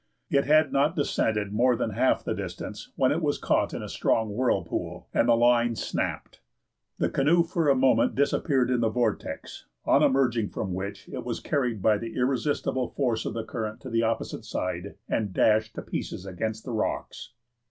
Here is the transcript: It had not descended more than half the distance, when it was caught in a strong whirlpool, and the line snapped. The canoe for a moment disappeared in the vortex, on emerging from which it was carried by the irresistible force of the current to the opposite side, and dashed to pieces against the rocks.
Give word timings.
It 0.31 0.45
had 0.45 0.73
not 0.73 0.95
descended 0.95 1.51
more 1.53 1.75
than 1.75 1.91
half 1.91 2.23
the 2.23 2.33
distance, 2.33 2.91
when 2.95 3.11
it 3.11 3.21
was 3.21 3.37
caught 3.37 3.71
in 3.71 3.83
a 3.83 3.87
strong 3.87 4.31
whirlpool, 4.33 5.07
and 5.13 5.29
the 5.29 5.35
line 5.35 5.75
snapped. 5.75 6.41
The 6.97 7.07
canoe 7.07 7.43
for 7.43 7.69
a 7.69 7.75
moment 7.75 8.15
disappeared 8.15 8.71
in 8.71 8.79
the 8.79 8.89
vortex, 8.89 9.67
on 9.85 10.01
emerging 10.01 10.49
from 10.49 10.73
which 10.73 11.07
it 11.07 11.23
was 11.23 11.39
carried 11.39 11.83
by 11.83 11.99
the 11.99 12.15
irresistible 12.15 12.87
force 12.87 13.27
of 13.27 13.35
the 13.35 13.45
current 13.45 13.79
to 13.81 13.91
the 13.91 14.01
opposite 14.01 14.43
side, 14.43 14.95
and 15.07 15.33
dashed 15.33 15.75
to 15.75 15.83
pieces 15.83 16.25
against 16.25 16.65
the 16.65 16.73
rocks. 16.73 17.33